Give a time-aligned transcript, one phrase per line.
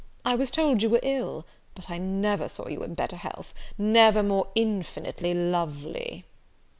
[0.25, 1.45] I was told you were ill;
[1.75, 6.25] but I never saw you in better health, never more infinitely lovely!"